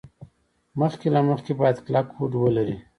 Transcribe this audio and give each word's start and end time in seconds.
مخکې 0.79 1.07
له 1.15 1.21
مخکې 1.29 1.51
باید 1.61 1.77
کلک 1.85 2.07
هوډ 2.15 2.31
ولري. 2.43 2.77